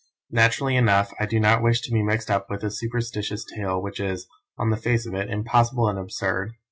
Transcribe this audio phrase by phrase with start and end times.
[0.31, 3.99] Naturally enough I do not wish to be mixed up with a superstitious tale which
[3.99, 4.27] is,
[4.57, 6.53] on the face of it, impossible and absurd.